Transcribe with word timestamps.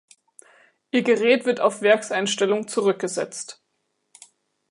Ihr 0.89 1.03
Gerät 1.03 1.45
wird 1.45 1.59
auf 1.59 1.83
Werkseinstellungen 1.83 2.67
zurückgesetzt. 2.67 3.61